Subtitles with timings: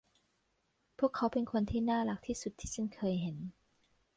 [0.99, 3.37] พวกเขาเป็นคนที่น่ารักที่สุดที่ฉันเคยเห็น